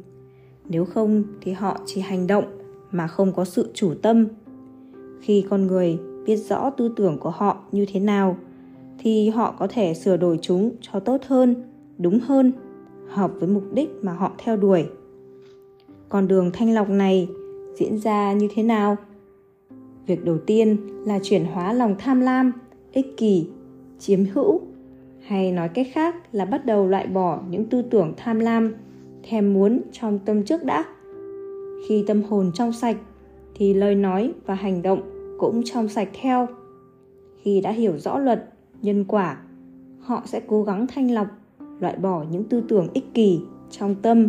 Nếu 0.69 0.85
không 0.85 1.25
thì 1.41 1.52
họ 1.52 1.81
chỉ 1.87 2.00
hành 2.00 2.26
động 2.26 2.45
mà 2.91 3.07
không 3.07 3.33
có 3.33 3.45
sự 3.45 3.71
chủ 3.75 3.95
tâm. 4.02 4.26
Khi 5.21 5.47
con 5.50 5.67
người 5.67 5.99
biết 6.26 6.37
rõ 6.37 6.71
tư 6.71 6.93
tưởng 6.97 7.19
của 7.19 7.31
họ 7.31 7.64
như 7.73 7.87
thế 7.93 8.00
nào 8.00 8.37
thì 9.03 9.29
họ 9.29 9.55
có 9.59 9.67
thể 9.67 9.95
sửa 9.95 10.17
đổi 10.17 10.39
chúng 10.43 10.71
cho 10.81 11.01
tốt 11.01 11.21
hơn, 11.27 11.55
đúng 11.99 12.21
hơn, 12.21 12.53
hợp 13.09 13.31
với 13.39 13.49
mục 13.49 13.65
đích 13.73 13.91
mà 14.03 14.13
họ 14.13 14.33
theo 14.39 14.57
đuổi. 14.57 14.85
Con 16.09 16.29
đường 16.29 16.51
thanh 16.53 16.75
lọc 16.75 16.91
này 16.91 17.29
diễn 17.75 17.99
ra 17.99 18.33
như 18.33 18.49
thế 18.55 18.63
nào? 18.63 18.97
Việc 20.07 20.25
đầu 20.25 20.39
tiên 20.39 20.77
là 21.07 21.19
chuyển 21.23 21.45
hóa 21.45 21.73
lòng 21.73 21.95
tham 21.99 22.21
lam, 22.21 22.53
ích 22.93 23.17
kỷ, 23.17 23.47
chiếm 23.99 24.25
hữu, 24.25 24.61
hay 25.27 25.53
nói 25.53 25.69
cách 25.69 25.87
khác 25.93 26.15
là 26.33 26.45
bắt 26.45 26.67
đầu 26.67 26.87
loại 26.87 27.07
bỏ 27.07 27.41
những 27.51 27.65
tư 27.65 27.83
tưởng 27.83 28.15
tham 28.17 28.39
lam, 28.39 28.75
thèm 29.23 29.55
muốn 29.55 29.81
trong 29.93 30.19
tâm 30.19 30.43
trước 30.43 30.65
đã. 30.65 30.85
Khi 31.89 32.05
tâm 32.07 32.23
hồn 32.23 32.51
trong 32.55 32.73
sạch 32.73 32.97
thì 33.55 33.75
lời 33.75 33.95
nói 33.95 34.33
và 34.47 34.55
hành 34.55 34.83
động 34.83 35.01
cũng 35.39 35.63
trong 35.65 35.89
sạch 35.89 36.09
theo. 36.23 36.47
Khi 37.43 37.61
đã 37.61 37.71
hiểu 37.71 37.99
rõ 37.99 38.19
luật 38.19 38.52
nhân 38.83 39.05
quả, 39.05 39.37
họ 40.01 40.23
sẽ 40.27 40.41
cố 40.47 40.62
gắng 40.62 40.87
thanh 40.87 41.11
lọc, 41.11 41.27
loại 41.81 41.97
bỏ 41.97 42.25
những 42.31 42.45
tư 42.45 42.62
tưởng 42.69 42.89
ích 42.95 43.15
kỷ 43.15 43.41
trong 43.71 43.95
tâm 43.95 44.29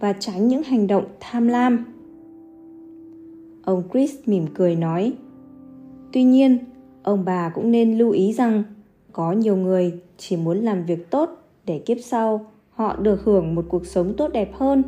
và 0.00 0.12
tránh 0.12 0.48
những 0.48 0.62
hành 0.62 0.86
động 0.86 1.04
tham 1.20 1.48
lam. 1.48 1.84
Ông 3.64 3.82
chris 3.92 4.14
mỉm 4.26 4.46
cười 4.54 4.76
nói, 4.76 5.12
tuy 6.12 6.22
nhiên, 6.22 6.58
ông 7.02 7.24
bà 7.24 7.48
cũng 7.48 7.70
nên 7.70 7.98
lưu 7.98 8.10
ý 8.10 8.32
rằng 8.32 8.62
có 9.12 9.32
nhiều 9.32 9.56
người 9.56 10.00
chỉ 10.16 10.36
muốn 10.36 10.58
làm 10.58 10.84
việc 10.84 11.10
tốt 11.10 11.30
để 11.66 11.78
kiếp 11.78 11.96
sau 12.02 12.46
họ 12.70 12.96
được 12.96 13.24
hưởng 13.24 13.54
một 13.54 13.64
cuộc 13.68 13.86
sống 13.86 14.14
tốt 14.16 14.28
đẹp 14.32 14.50
hơn. 14.54 14.82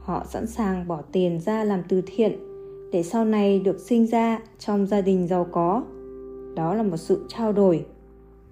Họ 0.00 0.24
sẵn 0.28 0.46
sàng 0.46 0.88
bỏ 0.88 1.02
tiền 1.12 1.40
ra 1.40 1.64
làm 1.64 1.82
từ 1.88 2.02
thiện 2.06 2.32
để 2.92 3.02
sau 3.02 3.24
này 3.24 3.60
được 3.60 3.80
sinh 3.80 4.06
ra 4.06 4.38
trong 4.58 4.86
gia 4.86 5.00
đình 5.00 5.28
giàu 5.28 5.46
có. 5.52 5.82
Đó 6.54 6.74
là 6.74 6.82
một 6.82 6.96
sự 6.96 7.24
trao 7.28 7.52
đổi 7.52 7.84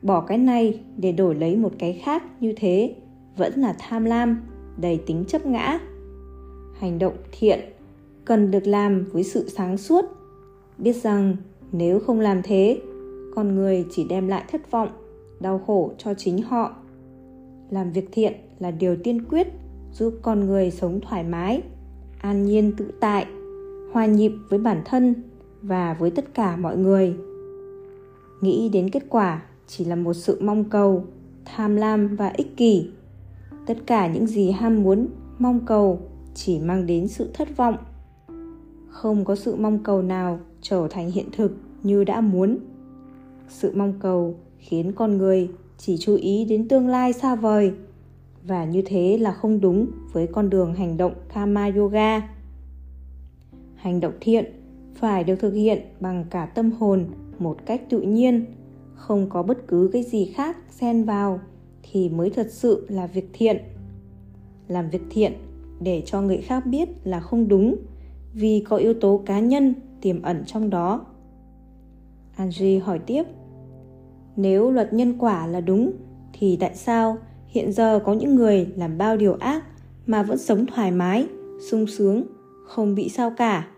bỏ 0.03 0.21
cái 0.21 0.39
này 0.39 0.81
để 0.97 1.13
đổi 1.13 1.35
lấy 1.35 1.57
một 1.57 1.73
cái 1.79 1.93
khác 2.05 2.23
như 2.41 2.53
thế 2.57 2.95
vẫn 3.37 3.53
là 3.57 3.77
tham 3.79 4.05
lam, 4.05 4.43
đầy 4.77 5.01
tính 5.07 5.25
chấp 5.29 5.47
ngã. 5.47 5.79
Hành 6.79 6.99
động 6.99 7.17
thiện 7.33 7.61
cần 8.25 8.51
được 8.51 8.67
làm 8.67 9.05
với 9.13 9.25
sự 9.25 9.49
sáng 9.49 9.77
suốt. 9.77 10.05
Biết 10.79 10.97
rằng 10.97 11.37
nếu 11.73 12.01
không 12.01 12.21
làm 12.21 12.43
thế, 12.43 12.81
con 13.35 13.55
người 13.55 13.87
chỉ 13.91 14.07
đem 14.09 14.29
lại 14.29 14.45
thất 14.51 14.71
vọng, 14.71 14.89
đau 15.41 15.59
khổ 15.67 15.93
cho 15.99 16.15
chính 16.15 16.43
họ. 16.43 16.77
Làm 17.71 17.93
việc 17.93 18.09
thiện 18.13 18.33
là 18.59 18.71
điều 18.71 18.97
tiên 18.97 19.25
quyết, 19.25 19.47
giúp 19.93 20.15
con 20.23 20.47
người 20.47 20.71
sống 20.71 21.01
thoải 21.01 21.25
mái, 21.25 21.63
an 22.21 22.45
nhiên 22.45 22.73
tự 22.77 22.91
tại, 23.01 23.27
hòa 23.93 24.07
nhịp 24.07 24.33
với 24.49 24.59
bản 24.59 24.83
thân 24.85 25.15
và 25.63 25.95
với 25.95 26.11
tất 26.11 26.35
cả 26.35 26.57
mọi 26.57 26.77
người. 26.77 27.17
Nghĩ 28.41 28.69
đến 28.73 28.91
kết 28.91 29.03
quả 29.09 29.43
chỉ 29.69 29.85
là 29.85 29.97
một 29.97 30.15
sự 30.15 30.39
mong 30.43 30.65
cầu 30.65 31.05
tham 31.45 31.77
lam 31.77 32.17
và 32.17 32.29
ích 32.29 32.57
kỷ. 32.57 32.91
Tất 33.67 33.79
cả 33.87 34.07
những 34.07 34.27
gì 34.27 34.51
ham 34.51 34.83
muốn 34.83 35.09
mong 35.39 35.67
cầu 35.67 36.01
chỉ 36.35 36.59
mang 36.59 36.87
đến 36.87 37.09
sự 37.09 37.31
thất 37.35 37.57
vọng. 37.57 37.77
Không 38.89 39.25
có 39.25 39.37
sự 39.37 39.57
mong 39.57 39.79
cầu 39.83 40.03
nào 40.03 40.39
trở 40.61 40.89
thành 40.91 41.11
hiện 41.11 41.27
thực 41.37 41.57
như 41.83 42.05
đã 42.05 42.21
muốn. 42.21 42.59
Sự 43.49 43.73
mong 43.77 43.95
cầu 44.01 44.35
khiến 44.59 44.93
con 44.93 45.19
người 45.19 45.49
chỉ 45.79 45.97
chú 45.97 46.15
ý 46.15 46.45
đến 46.45 46.69
tương 46.69 46.89
lai 46.89 47.13
xa 47.13 47.35
vời 47.35 47.73
và 48.43 48.65
như 48.65 48.83
thế 48.87 49.19
là 49.19 49.33
không 49.33 49.61
đúng 49.61 49.87
với 50.13 50.27
con 50.27 50.51
đường 50.51 50.75
hành 50.75 50.97
động 50.97 51.13
Kama 51.35 51.71
Yoga. 51.77 52.21
Hành 53.75 54.01
động 54.01 54.13
thiện 54.21 54.45
phải 54.95 55.25
được 55.25 55.37
thực 55.37 55.53
hiện 55.53 55.83
bằng 56.01 56.25
cả 56.31 56.47
tâm 56.47 56.71
hồn 56.71 57.07
một 57.39 57.67
cách 57.67 57.83
tự 57.91 58.01
nhiên, 58.01 58.45
không 58.99 59.29
có 59.31 59.43
bất 59.43 59.69
cứ 59.69 59.91
cái 59.93 60.03
gì 60.03 60.33
khác 60.35 60.57
xen 60.71 61.05
vào 61.05 61.41
thì 61.83 62.09
mới 62.09 62.31
thật 62.31 62.47
sự 62.51 62.87
là 62.89 63.07
việc 63.07 63.31
thiện. 63.33 63.57
Làm 64.69 64.91
việc 64.91 65.03
thiện 65.11 65.33
để 65.81 66.03
cho 66.07 66.23
người 66.23 66.37
khác 66.37 66.67
biết 66.67 66.89
là 67.05 67.21
không 67.21 67.49
đúng 67.49 67.77
vì 68.35 68.65
có 68.69 68.77
yếu 68.77 68.95
tố 68.95 69.23
cá 69.27 69.41
nhân 69.41 69.75
tiềm 70.01 70.23
ẩn 70.23 70.45
trong 70.47 70.71
đó. 70.71 71.07
Angie 72.37 72.79
hỏi 72.79 72.99
tiếp, 72.99 73.23
nếu 74.37 74.71
luật 74.71 74.93
nhân 74.93 75.19
quả 75.19 75.47
là 75.47 75.61
đúng 75.61 75.93
thì 76.33 76.57
tại 76.61 76.75
sao 76.75 77.19
hiện 77.47 77.73
giờ 77.73 78.01
có 78.05 78.13
những 78.13 78.35
người 78.35 78.67
làm 78.77 78.99
bao 78.99 79.17
điều 79.17 79.35
ác 79.35 79.65
mà 80.07 80.23
vẫn 80.23 80.39
sống 80.39 80.67
thoải 80.67 80.91
mái 80.91 81.27
sung 81.71 81.87
sướng 81.87 82.25
không 82.67 82.95
bị 82.95 83.09
sao 83.09 83.33
cả 83.37 83.69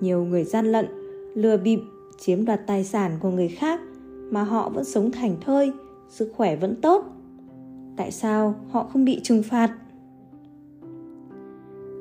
nhiều 0.00 0.24
người 0.24 0.44
gian 0.44 0.66
lận 0.66 0.86
lừa 1.34 1.56
bịp 1.56 1.80
chiếm 2.18 2.44
đoạt 2.44 2.60
tài 2.66 2.84
sản 2.84 3.18
của 3.20 3.30
người 3.30 3.48
khác 3.48 3.80
mà 4.30 4.42
họ 4.42 4.68
vẫn 4.68 4.84
sống 4.84 5.10
thành 5.10 5.36
thơi, 5.40 5.72
sức 6.08 6.32
khỏe 6.36 6.56
vẫn 6.56 6.80
tốt. 6.80 7.04
Tại 7.96 8.10
sao 8.10 8.54
họ 8.70 8.88
không 8.92 9.04
bị 9.04 9.20
trừng 9.22 9.42
phạt? 9.42 9.72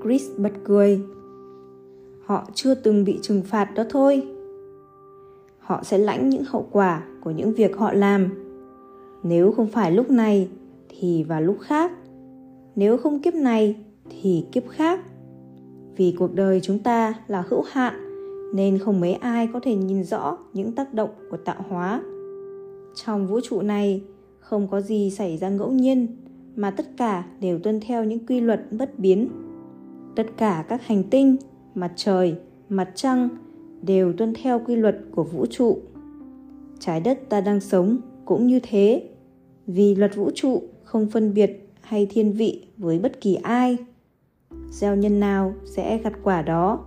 Chris 0.03 0.23
bật 0.37 0.51
cười. 0.63 1.01
Họ 2.25 2.47
chưa 2.53 2.75
từng 2.75 3.03
bị 3.03 3.19
trừng 3.21 3.41
phạt 3.45 3.73
đó 3.75 3.83
thôi. 3.89 4.27
Họ 5.59 5.83
sẽ 5.83 5.97
lãnh 5.97 6.29
những 6.29 6.43
hậu 6.47 6.67
quả 6.71 7.03
của 7.23 7.31
những 7.31 7.53
việc 7.53 7.77
họ 7.77 7.93
làm. 7.93 8.29
Nếu 9.23 9.51
không 9.51 9.67
phải 9.67 9.91
lúc 9.91 10.09
này, 10.09 10.49
thì 10.89 11.23
vào 11.23 11.41
lúc 11.41 11.57
khác. 11.61 11.91
Nếu 12.75 12.97
không 12.97 13.19
kiếp 13.19 13.33
này, 13.33 13.75
thì 14.09 14.45
kiếp 14.51 14.63
khác. 14.69 14.99
Vì 15.95 16.15
cuộc 16.19 16.33
đời 16.33 16.59
chúng 16.63 16.79
ta 16.79 17.13
là 17.27 17.43
hữu 17.49 17.63
hạn, 17.71 17.93
nên 18.53 18.77
không 18.77 18.99
mấy 18.99 19.13
ai 19.13 19.49
có 19.53 19.59
thể 19.63 19.75
nhìn 19.75 20.03
rõ 20.03 20.37
những 20.53 20.71
tác 20.71 20.93
động 20.93 21.09
của 21.31 21.37
tạo 21.37 21.65
hóa 21.69 22.01
trong 23.05 23.27
vũ 23.27 23.39
trụ 23.43 23.61
này, 23.61 24.01
không 24.39 24.67
có 24.67 24.81
gì 24.81 25.09
xảy 25.09 25.37
ra 25.37 25.49
ngẫu 25.49 25.71
nhiên, 25.71 26.07
mà 26.55 26.71
tất 26.71 26.97
cả 26.97 27.25
đều 27.39 27.59
tuân 27.59 27.79
theo 27.79 28.03
những 28.03 28.25
quy 28.25 28.39
luật 28.39 28.71
bất 28.71 28.99
biến. 28.99 29.29
Tất 30.15 30.27
cả 30.37 30.65
các 30.69 30.85
hành 30.85 31.03
tinh, 31.03 31.37
mặt 31.75 31.91
trời, 31.95 32.35
mặt 32.69 32.89
trăng 32.95 33.29
đều 33.81 34.13
tuân 34.13 34.33
theo 34.33 34.61
quy 34.65 34.75
luật 34.75 34.97
của 35.11 35.23
vũ 35.23 35.45
trụ. 35.45 35.79
Trái 36.79 36.99
đất 36.99 37.29
ta 37.29 37.41
đang 37.41 37.59
sống 37.59 37.97
cũng 38.25 38.47
như 38.47 38.59
thế. 38.63 39.09
Vì 39.67 39.95
luật 39.95 40.15
vũ 40.15 40.31
trụ 40.35 40.63
không 40.83 41.09
phân 41.09 41.33
biệt 41.33 41.73
hay 41.81 42.05
thiên 42.05 42.33
vị 42.33 42.67
với 42.77 42.99
bất 42.99 43.21
kỳ 43.21 43.35
ai, 43.35 43.77
gieo 44.71 44.95
nhân 44.95 45.19
nào 45.19 45.53
sẽ 45.65 45.97
gặt 45.97 46.13
quả 46.23 46.41
đó. 46.41 46.85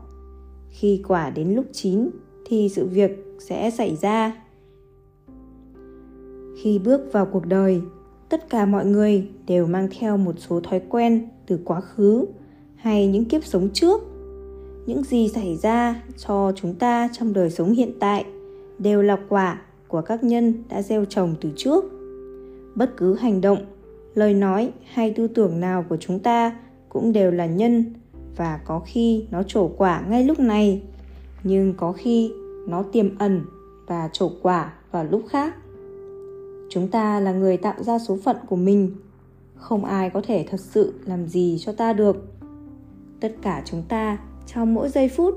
Khi 0.70 1.02
quả 1.08 1.30
đến 1.30 1.54
lúc 1.54 1.64
chín 1.72 2.10
thì 2.46 2.68
sự 2.68 2.86
việc 2.86 3.10
sẽ 3.38 3.70
xảy 3.70 3.96
ra 3.96 4.44
khi 6.62 6.78
bước 6.78 7.12
vào 7.12 7.26
cuộc 7.26 7.46
đời. 7.46 7.82
Tất 8.28 8.50
cả 8.50 8.66
mọi 8.66 8.86
người 8.86 9.28
đều 9.46 9.66
mang 9.66 9.88
theo 9.98 10.16
một 10.16 10.34
số 10.38 10.60
thói 10.60 10.80
quen 10.88 11.28
từ 11.46 11.58
quá 11.64 11.80
khứ 11.80 12.26
hay 12.76 13.06
những 13.06 13.24
kiếp 13.24 13.44
sống 13.44 13.68
trước. 13.72 14.00
Những 14.86 15.02
gì 15.02 15.28
xảy 15.28 15.56
ra 15.56 16.02
cho 16.16 16.52
chúng 16.56 16.74
ta 16.74 17.08
trong 17.12 17.32
đời 17.32 17.50
sống 17.50 17.72
hiện 17.72 17.92
tại 18.00 18.24
đều 18.78 19.02
là 19.02 19.16
quả 19.28 19.60
của 19.88 20.00
các 20.00 20.24
nhân 20.24 20.54
đã 20.68 20.82
gieo 20.82 21.04
trồng 21.04 21.34
từ 21.40 21.50
trước. 21.56 21.84
Bất 22.74 22.96
cứ 22.96 23.14
hành 23.14 23.40
động, 23.40 23.58
lời 24.14 24.34
nói 24.34 24.72
hay 24.92 25.10
tư 25.10 25.26
tưởng 25.26 25.60
nào 25.60 25.84
của 25.88 25.96
chúng 25.96 26.18
ta 26.18 26.58
cũng 26.88 27.12
đều 27.12 27.30
là 27.30 27.46
nhân 27.46 27.84
và 28.36 28.60
có 28.64 28.80
khi 28.86 29.24
nó 29.30 29.42
trổ 29.42 29.68
quả 29.68 30.04
ngay 30.08 30.24
lúc 30.24 30.40
này, 30.40 30.82
nhưng 31.42 31.74
có 31.76 31.92
khi 31.92 32.32
nó 32.68 32.82
tiềm 32.82 33.18
ẩn 33.18 33.44
và 33.86 34.08
trổ 34.12 34.30
quả 34.42 34.72
vào 34.90 35.04
lúc 35.04 35.22
khác 35.28 35.54
chúng 36.70 36.88
ta 36.88 37.20
là 37.20 37.32
người 37.32 37.56
tạo 37.56 37.82
ra 37.82 37.98
số 37.98 38.18
phận 38.24 38.36
của 38.48 38.56
mình. 38.56 38.92
Không 39.54 39.84
ai 39.84 40.10
có 40.10 40.22
thể 40.26 40.46
thật 40.50 40.60
sự 40.60 40.94
làm 41.04 41.26
gì 41.26 41.56
cho 41.60 41.72
ta 41.72 41.92
được. 41.92 42.34
Tất 43.20 43.36
cả 43.42 43.62
chúng 43.64 43.82
ta, 43.88 44.18
trong 44.46 44.74
mỗi 44.74 44.88
giây 44.88 45.08
phút, 45.08 45.34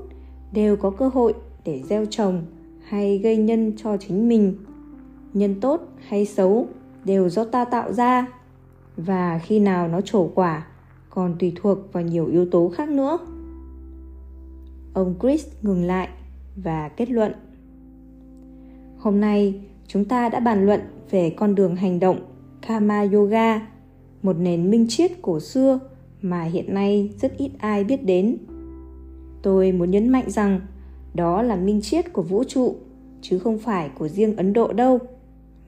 đều 0.52 0.76
có 0.76 0.90
cơ 0.90 1.08
hội 1.08 1.34
để 1.64 1.82
gieo 1.88 2.04
trồng 2.04 2.42
hay 2.84 3.18
gây 3.18 3.36
nhân 3.36 3.72
cho 3.76 3.96
chính 3.96 4.28
mình. 4.28 4.56
Nhân 5.32 5.60
tốt 5.60 5.80
hay 6.08 6.26
xấu 6.26 6.68
đều 7.04 7.28
do 7.28 7.44
ta 7.44 7.64
tạo 7.64 7.92
ra. 7.92 8.26
Và 8.96 9.40
khi 9.44 9.60
nào 9.60 9.88
nó 9.88 10.00
trổ 10.00 10.30
quả, 10.34 10.66
còn 11.10 11.36
tùy 11.38 11.52
thuộc 11.56 11.78
vào 11.92 12.02
nhiều 12.02 12.26
yếu 12.26 12.46
tố 12.50 12.72
khác 12.74 12.88
nữa. 12.88 13.18
Ông 14.94 15.14
chris 15.20 15.46
ngừng 15.62 15.84
lại 15.84 16.08
và 16.56 16.88
kết 16.88 17.10
luận. 17.10 17.32
Hôm 18.98 19.20
nay 19.20 19.64
chúng 19.86 20.04
ta 20.04 20.28
đã 20.28 20.40
bàn 20.40 20.66
luận 20.66 20.80
về 21.10 21.30
con 21.30 21.54
đường 21.54 21.76
hành 21.76 22.00
động 22.00 22.18
kama 22.66 23.06
yoga 23.12 23.60
một 24.22 24.36
nền 24.38 24.70
minh 24.70 24.86
triết 24.88 25.12
cổ 25.22 25.40
xưa 25.40 25.78
mà 26.22 26.42
hiện 26.42 26.74
nay 26.74 27.10
rất 27.20 27.36
ít 27.36 27.50
ai 27.58 27.84
biết 27.84 28.04
đến 28.04 28.36
tôi 29.42 29.72
muốn 29.72 29.90
nhấn 29.90 30.08
mạnh 30.08 30.30
rằng 30.30 30.60
Đó 31.14 31.42
là 31.42 31.56
minh 31.56 31.80
triết 31.82 32.12
của 32.12 32.22
vũ 32.22 32.44
trụ, 32.44 32.76
chứ 33.22 33.38
không 33.38 33.58
phải 33.58 33.90
của 33.98 34.08
riêng 34.08 34.36
Ấn 34.36 34.52
Độ 34.52 34.72
đâu. 34.72 34.98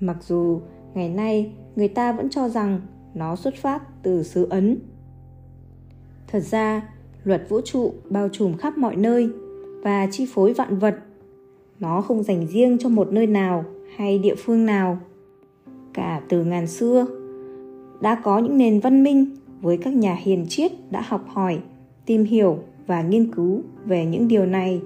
Mặc 0.01 0.17
dù 0.27 0.61
ngày 0.95 1.09
nay 1.09 1.53
người 1.77 1.89
ta 1.89 2.13
vẫn 2.13 2.31
cho 2.31 2.49
rằng 2.49 2.81
nó 3.15 3.37
xuất 3.37 3.55
phát 3.55 4.03
từ 4.03 4.23
xứ 4.23 4.47
Ấn. 4.51 4.79
Thật 6.29 6.41
ra, 6.41 6.89
luật 7.25 7.47
vũ 7.49 7.61
trụ 7.65 7.93
bao 8.11 8.29
trùm 8.29 8.57
khắp 8.57 8.79
mọi 8.79 8.97
nơi 8.97 9.29
và 9.83 10.09
chi 10.11 10.27
phối 10.35 10.53
vạn 10.53 10.79
vật. 10.79 10.95
Nó 11.81 12.01
không 12.01 12.23
dành 12.23 12.47
riêng 12.47 12.79
cho 12.79 12.89
một 12.89 13.13
nơi 13.13 13.27
nào 13.27 13.65
hay 13.97 14.19
địa 14.19 14.35
phương 14.35 14.67
nào. 14.67 14.99
Cả 15.95 16.21
từ 16.29 16.45
ngàn 16.45 16.67
xưa, 16.67 17.07
đã 18.01 18.21
có 18.25 18.39
những 18.39 18.59
nền 18.59 18.81
văn 18.81 19.03
minh 19.03 19.37
với 19.61 19.77
các 19.77 19.95
nhà 19.95 20.15
hiền 20.15 20.47
triết 20.49 20.73
đã 20.91 21.01
học 21.07 21.25
hỏi, 21.29 21.59
tìm 22.07 22.25
hiểu 22.25 22.59
và 22.87 23.03
nghiên 23.03 23.33
cứu 23.33 23.63
về 23.85 24.07
những 24.07 24.29
điều 24.29 24.47
này. 24.47 24.81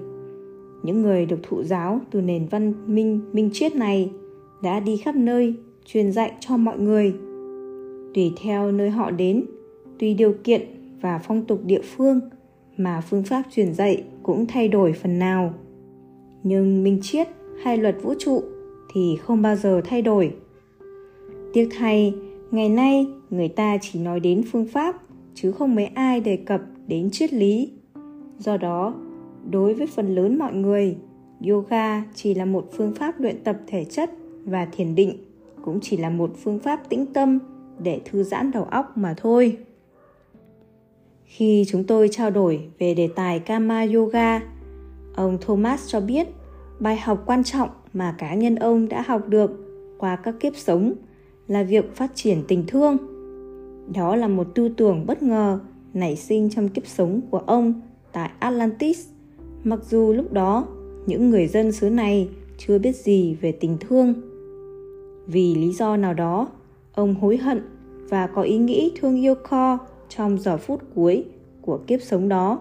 Những 0.83 1.01
người 1.01 1.25
được 1.25 1.39
thụ 1.43 1.63
giáo 1.63 1.99
từ 2.11 2.21
nền 2.21 2.47
văn 2.47 2.73
minh 2.85 3.21
minh 3.33 3.49
triết 3.53 3.75
này 3.75 4.11
đã 4.63 4.79
đi 4.79 4.97
khắp 4.97 5.15
nơi 5.15 5.55
truyền 5.85 6.11
dạy 6.11 6.31
cho 6.39 6.57
mọi 6.57 6.79
người. 6.79 7.13
Tùy 8.13 8.31
theo 8.41 8.71
nơi 8.71 8.89
họ 8.89 9.11
đến, 9.11 9.45
tùy 9.99 10.13
điều 10.13 10.33
kiện 10.43 10.61
và 11.01 11.19
phong 11.23 11.45
tục 11.45 11.61
địa 11.65 11.81
phương 11.81 12.19
mà 12.77 13.01
phương 13.01 13.23
pháp 13.23 13.43
truyền 13.51 13.73
dạy 13.73 14.03
cũng 14.23 14.45
thay 14.45 14.67
đổi 14.67 14.93
phần 14.93 15.19
nào. 15.19 15.53
Nhưng 16.43 16.83
minh 16.83 16.99
triết 17.01 17.27
hay 17.63 17.77
luật 17.77 17.95
vũ 18.01 18.13
trụ 18.19 18.43
thì 18.93 19.17
không 19.23 19.41
bao 19.41 19.55
giờ 19.55 19.81
thay 19.85 20.01
đổi. 20.01 20.33
Tiếc 21.53 21.69
thay, 21.77 22.13
ngày 22.51 22.69
nay 22.69 23.07
người 23.29 23.47
ta 23.47 23.77
chỉ 23.81 23.99
nói 23.99 24.19
đến 24.19 24.43
phương 24.51 24.67
pháp 24.67 24.95
chứ 25.35 25.51
không 25.51 25.75
mấy 25.75 25.85
ai 25.85 26.21
đề 26.21 26.37
cập 26.37 26.61
đến 26.87 27.09
triết 27.11 27.33
lý. 27.33 27.71
Do 28.39 28.57
đó, 28.57 28.93
đối 29.49 29.73
với 29.73 29.87
phần 29.87 30.15
lớn 30.15 30.39
mọi 30.39 30.53
người, 30.53 30.97
yoga 31.47 32.03
chỉ 32.15 32.33
là 32.33 32.45
một 32.45 32.69
phương 32.71 32.93
pháp 32.95 33.19
luyện 33.19 33.43
tập 33.43 33.57
thể 33.67 33.85
chất 33.85 34.11
và 34.45 34.65
thiền 34.65 34.95
định 34.95 35.17
cũng 35.65 35.79
chỉ 35.81 35.97
là 35.97 36.09
một 36.09 36.31
phương 36.43 36.59
pháp 36.59 36.89
tĩnh 36.89 37.05
tâm 37.05 37.39
để 37.83 38.01
thư 38.05 38.23
giãn 38.23 38.51
đầu 38.51 38.63
óc 38.63 38.97
mà 38.97 39.13
thôi. 39.17 39.57
Khi 41.25 41.65
chúng 41.67 41.83
tôi 41.83 42.09
trao 42.11 42.31
đổi 42.31 42.61
về 42.79 42.93
đề 42.93 43.09
tài 43.15 43.39
Kama 43.39 43.85
Yoga, 43.93 44.41
ông 45.15 45.37
Thomas 45.41 45.87
cho 45.87 46.01
biết 46.01 46.27
bài 46.79 46.97
học 46.97 47.23
quan 47.25 47.43
trọng 47.43 47.69
mà 47.93 48.15
cá 48.17 48.33
nhân 48.33 48.55
ông 48.55 48.89
đã 48.89 49.01
học 49.01 49.29
được 49.29 49.51
qua 49.97 50.15
các 50.15 50.35
kiếp 50.39 50.55
sống 50.55 50.93
là 51.47 51.63
việc 51.63 51.95
phát 51.95 52.11
triển 52.15 52.43
tình 52.47 52.63
thương. 52.67 52.97
Đó 53.93 54.15
là 54.15 54.27
một 54.27 54.47
tư 54.55 54.69
tưởng 54.77 55.05
bất 55.05 55.23
ngờ 55.23 55.59
nảy 55.93 56.15
sinh 56.15 56.49
trong 56.49 56.69
kiếp 56.69 56.87
sống 56.87 57.21
của 57.31 57.37
ông 57.37 57.81
tại 58.11 58.31
Atlantis, 58.39 59.07
mặc 59.63 59.79
dù 59.89 60.13
lúc 60.13 60.33
đó 60.33 60.67
những 61.05 61.29
người 61.29 61.47
dân 61.47 61.71
xứ 61.71 61.89
này 61.89 62.29
chưa 62.57 62.79
biết 62.79 62.95
gì 62.95 63.37
về 63.41 63.51
tình 63.51 63.77
thương. 63.79 64.13
Vì 65.27 65.55
lý 65.55 65.73
do 65.73 65.97
nào 65.97 66.13
đó, 66.13 66.47
ông 66.93 67.15
hối 67.15 67.37
hận 67.37 67.61
và 68.09 68.27
có 68.27 68.41
ý 68.41 68.57
nghĩ 68.57 68.91
thương 68.99 69.15
yêu 69.21 69.35
Kho 69.43 69.77
trong 70.09 70.37
giờ 70.37 70.57
phút 70.57 70.81
cuối 70.95 71.25
của 71.61 71.77
kiếp 71.87 72.01
sống 72.01 72.29
đó. 72.29 72.59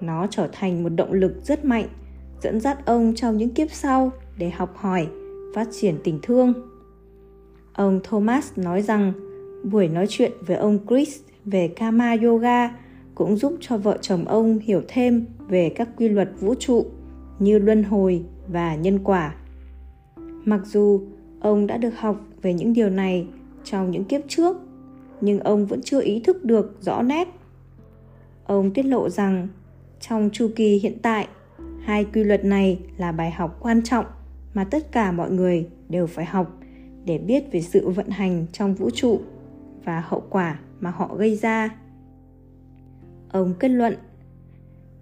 Nó 0.00 0.26
trở 0.30 0.48
thành 0.52 0.82
một 0.82 0.88
động 0.88 1.12
lực 1.12 1.32
rất 1.44 1.64
mạnh 1.64 1.86
dẫn 2.42 2.60
dắt 2.60 2.86
ông 2.86 3.12
trong 3.16 3.36
những 3.36 3.54
kiếp 3.54 3.70
sau 3.70 4.12
để 4.40 4.50
học 4.50 4.76
hỏi, 4.76 5.08
phát 5.54 5.68
triển 5.72 5.98
tình 6.04 6.18
thương. 6.22 6.52
Ông 7.72 8.00
Thomas 8.04 8.58
nói 8.58 8.82
rằng 8.82 9.12
buổi 9.64 9.88
nói 9.88 10.06
chuyện 10.08 10.32
với 10.46 10.56
ông 10.56 10.78
Chris 10.88 11.20
về 11.44 11.68
Kama 11.68 12.16
Yoga 12.22 12.70
cũng 13.14 13.36
giúp 13.36 13.54
cho 13.60 13.76
vợ 13.76 13.98
chồng 14.00 14.24
ông 14.24 14.58
hiểu 14.58 14.82
thêm 14.88 15.26
về 15.48 15.72
các 15.76 15.88
quy 15.96 16.08
luật 16.08 16.30
vũ 16.40 16.54
trụ 16.54 16.86
như 17.38 17.58
luân 17.58 17.82
hồi 17.82 18.24
và 18.48 18.74
nhân 18.74 18.98
quả. 19.04 19.34
Mặc 20.44 20.60
dù 20.64 21.02
ông 21.40 21.66
đã 21.66 21.76
được 21.76 21.98
học 21.98 22.20
về 22.42 22.54
những 22.54 22.72
điều 22.72 22.90
này 22.90 23.26
trong 23.64 23.90
những 23.90 24.04
kiếp 24.04 24.20
trước, 24.28 24.56
nhưng 25.20 25.40
ông 25.40 25.66
vẫn 25.66 25.80
chưa 25.82 26.00
ý 26.00 26.20
thức 26.20 26.44
được 26.44 26.76
rõ 26.80 27.02
nét. 27.02 27.28
Ông 28.44 28.70
tiết 28.70 28.84
lộ 28.84 29.08
rằng 29.08 29.48
trong 30.00 30.30
chu 30.32 30.50
kỳ 30.56 30.78
hiện 30.78 30.98
tại, 31.02 31.28
hai 31.84 32.04
quy 32.04 32.24
luật 32.24 32.44
này 32.44 32.80
là 32.96 33.12
bài 33.12 33.30
học 33.30 33.58
quan 33.60 33.82
trọng 33.82 34.04
mà 34.54 34.64
tất 34.64 34.92
cả 34.92 35.12
mọi 35.12 35.30
người 35.30 35.68
đều 35.88 36.06
phải 36.06 36.24
học 36.24 36.58
để 37.04 37.18
biết 37.18 37.44
về 37.52 37.60
sự 37.60 37.88
vận 37.88 38.08
hành 38.08 38.46
trong 38.52 38.74
vũ 38.74 38.90
trụ 38.90 39.20
và 39.84 40.04
hậu 40.06 40.22
quả 40.30 40.60
mà 40.80 40.90
họ 40.90 41.14
gây 41.14 41.36
ra. 41.36 41.76
Ông 43.28 43.54
kết 43.58 43.68
luận, 43.68 43.96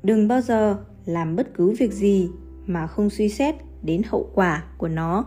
đừng 0.02 0.28
bao 0.28 0.40
giờ 0.40 0.84
làm 1.04 1.36
bất 1.36 1.54
cứ 1.54 1.74
việc 1.78 1.92
gì 1.92 2.30
mà 2.66 2.86
không 2.86 3.10
suy 3.10 3.28
xét 3.28 3.54
đến 3.82 4.02
hậu 4.06 4.30
quả 4.34 4.64
của 4.78 4.88
nó. 4.88 5.24